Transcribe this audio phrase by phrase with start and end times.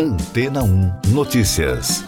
[0.00, 2.04] Antena 1 Notícias.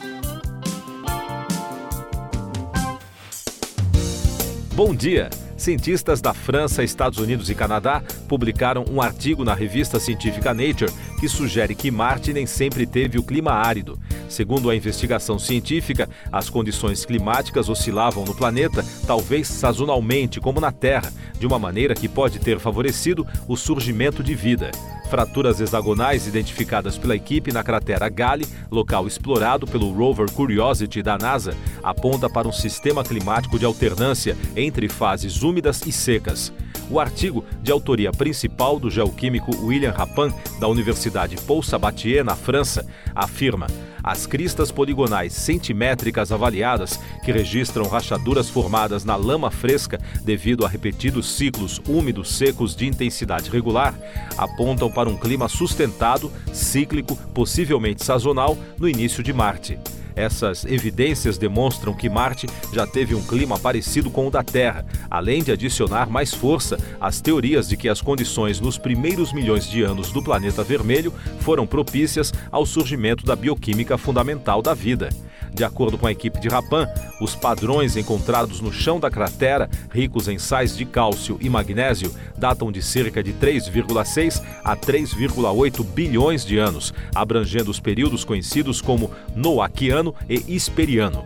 [4.77, 5.29] Bom dia.
[5.57, 11.29] Cientistas da França, Estados Unidos e Canadá publicaram um artigo na revista científica Nature que
[11.29, 13.99] sugere que Marte nem sempre teve o clima árido.
[14.27, 21.13] Segundo a investigação científica, as condições climáticas oscilavam no planeta, talvez sazonalmente, como na Terra,
[21.39, 24.71] de uma maneira que pode ter favorecido o surgimento de vida.
[25.11, 31.55] Fraturas hexagonais identificadas pela equipe na cratera Gale, local explorado pelo rover Curiosity da NASA,
[31.83, 36.51] aponta para um sistema climático de alternância entre fases úmidas e secas.
[36.91, 42.85] O artigo, de autoria principal do geoquímico William Rapin, da Universidade Paul Sabatier, na França,
[43.15, 43.69] afirma
[44.03, 51.37] as cristas poligonais centimétricas avaliadas, que registram rachaduras formadas na lama fresca devido a repetidos
[51.37, 53.95] ciclos úmidos secos de intensidade regular,
[54.37, 59.79] apontam para um clima sustentado, cíclico, possivelmente sazonal, no início de Marte.
[60.15, 65.43] Essas evidências demonstram que Marte já teve um clima parecido com o da Terra, além
[65.43, 70.13] de adicionar mais força às teorias de que as condições nos primeiros milhões de anos
[70.13, 75.11] do planeta vermelho foram propícias ao surgimento da bioquímica fundamental da vida.
[75.53, 76.87] De acordo com a equipe de Rapin,
[77.21, 82.71] os padrões encontrados no chão da cratera, ricos em sais de cálcio e magnésio, datam
[82.73, 90.15] de cerca de 3,6 a 3,8 bilhões de anos, abrangendo os períodos conhecidos como Noaquiano
[90.29, 91.25] e Hisperiano.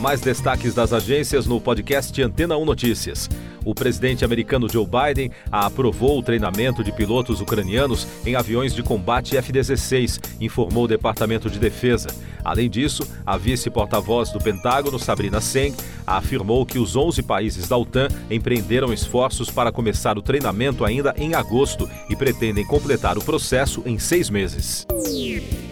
[0.00, 3.28] Mais destaques das agências no podcast Antena 1 Notícias.
[3.66, 9.36] O presidente americano Joe Biden aprovou o treinamento de pilotos ucranianos em aviões de combate
[9.36, 12.06] F-16, informou o Departamento de Defesa.
[12.44, 15.74] Além disso, a vice-porta-voz do Pentágono, Sabrina Seng,
[16.06, 21.34] afirmou que os 11 países da OTAN empreenderam esforços para começar o treinamento ainda em
[21.34, 24.86] agosto e pretendem completar o processo em seis meses.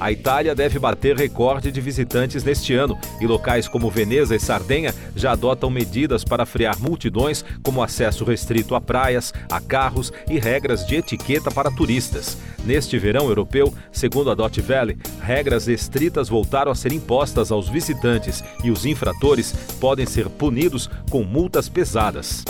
[0.01, 4.92] A Itália deve bater recorde de visitantes neste ano e locais como Veneza e Sardenha
[5.14, 10.86] já adotam medidas para frear multidões, como acesso restrito a praias, a carros e regras
[10.86, 12.36] de etiqueta para turistas.
[12.64, 18.42] Neste verão europeu, segundo a Dot Valley, regras estritas voltaram a ser impostas aos visitantes
[18.62, 22.42] e os infratores podem ser punidos com multas pesadas.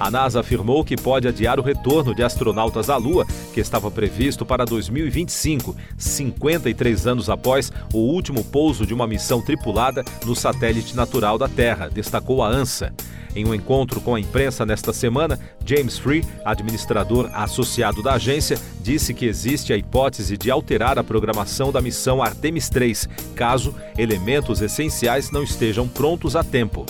[0.00, 4.46] A NASA afirmou que pode adiar o retorno de astronautas à Lua, que estava previsto
[4.46, 11.36] para 2025, 53 anos após o último pouso de uma missão tripulada no satélite natural
[11.36, 12.94] da Terra, destacou a ANSA.
[13.36, 19.12] Em um encontro com a imprensa nesta semana, James Free, administrador associado da agência, disse
[19.12, 25.30] que existe a hipótese de alterar a programação da missão Artemis 3, caso elementos essenciais
[25.30, 26.86] não estejam prontos a tempo.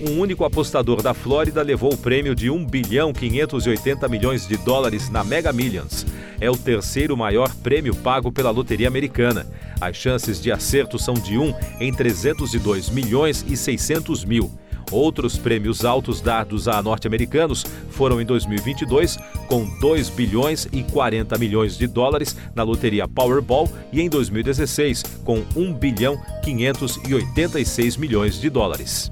[0.00, 5.08] Um único apostador da Flórida levou o prêmio de 1 bilhão 580 milhões de dólares
[5.08, 6.04] na Mega Millions.
[6.38, 9.46] É o terceiro maior prêmio pago pela loteria americana.
[9.80, 14.50] As chances de acerto são de 1 em 302 milhões e 600 mil.
[14.90, 21.76] Outros prêmios altos dados a norte-americanos foram em 2022, com 2 bilhões e 40 milhões
[21.76, 29.10] de dólares na loteria Powerball e em 2016, com 1 bilhão 586 milhões de dólares.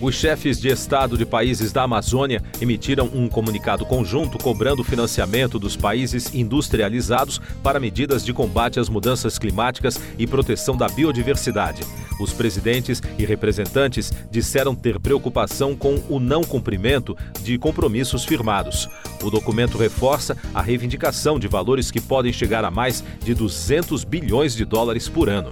[0.00, 5.76] Os chefes de Estado de países da Amazônia emitiram um comunicado conjunto cobrando financiamento dos
[5.76, 11.82] países industrializados para medidas de combate às mudanças climáticas e proteção da biodiversidade.
[12.18, 18.88] Os presidentes e representantes disseram ter preocupação com o não cumprimento de compromissos firmados.
[19.20, 24.54] O documento reforça a reivindicação de valores que podem chegar a mais de 200 bilhões
[24.54, 25.50] de dólares por ano.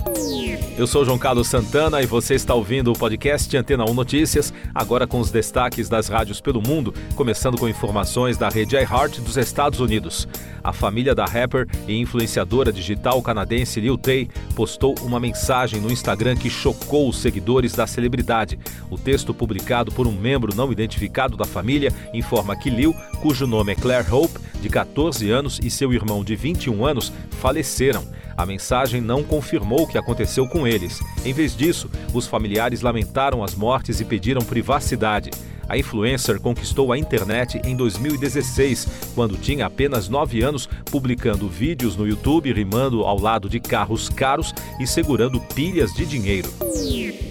[0.77, 5.07] Eu sou João Carlos Santana e você está ouvindo o podcast Antena 1 Notícias, agora
[5.07, 9.79] com os destaques das rádios pelo mundo, começando com informações da rede iHeart dos Estados
[9.79, 10.27] Unidos.
[10.65, 16.35] A família da rapper e influenciadora digital canadense Lil Tay postou uma mensagem no Instagram
[16.35, 18.59] que chocou os seguidores da celebridade.
[18.91, 22.93] O texto publicado por um membro não identificado da família informa que Lil,
[23.23, 28.05] cujo nome é Claire Hope, de 14 anos, e seu irmão de 21 anos faleceram.
[28.37, 31.01] A mensagem não confirmou o que aconteceu com eles.
[31.25, 35.31] Em vez disso, os familiares lamentaram as mortes e pediram privacidade.
[35.69, 42.07] A influencer conquistou a internet em 2016, quando tinha apenas 9 anos, publicando vídeos no
[42.07, 46.53] YouTube rimando ao lado de carros caros e segurando pilhas de dinheiro.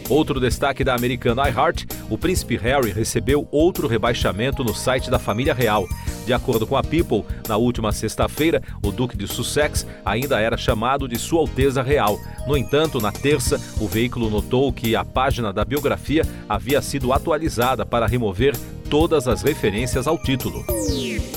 [0.10, 5.54] Outro destaque da americana iHeart, o príncipe Harry recebeu outro rebaixamento no site da família
[5.54, 5.88] real.
[6.26, 11.08] De acordo com a People, na última sexta-feira, o Duque de Sussex ainda era chamado
[11.08, 12.18] de Sua Alteza Real.
[12.48, 17.86] No entanto, na terça, o veículo notou que a página da biografia havia sido atualizada
[17.86, 18.56] para remover
[18.90, 20.64] todas as referências ao título.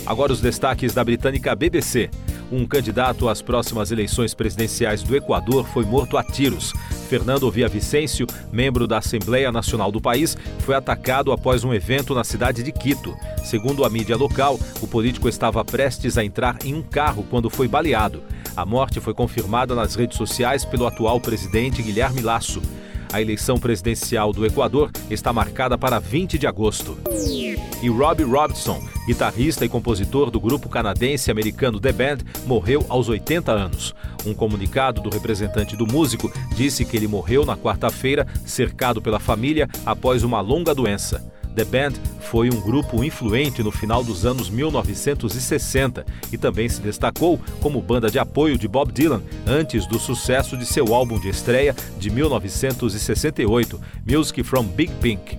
[0.04, 2.10] Agora os destaques da britânica BBC.
[2.52, 6.72] Um candidato às próximas eleições presidenciais do Equador foi morto a tiros.
[7.06, 12.62] Fernando Vicencio, membro da Assembleia Nacional do país, foi atacado após um evento na cidade
[12.62, 13.17] de Quito.
[13.44, 17.69] Segundo a mídia local, o político estava prestes a entrar em um carro quando foi
[17.69, 18.23] baleado.
[18.56, 22.61] A morte foi confirmada nas redes sociais pelo atual presidente Guilherme Lasso.
[23.12, 26.99] A eleição presidencial do Equador está marcada para 20 de agosto.
[27.82, 33.94] E Robbie Robson, guitarrista e compositor do grupo canadense-americano The Band, morreu aos 80 anos.
[34.25, 39.69] Um comunicado do representante do músico disse que ele morreu na quarta-feira, cercado pela família
[39.84, 41.23] após uma longa doença.
[41.55, 47.40] The Band foi um grupo influente no final dos anos 1960 e também se destacou
[47.61, 51.75] como banda de apoio de Bob Dylan antes do sucesso de seu álbum de estreia
[51.99, 55.38] de 1968, Music from Big Pink.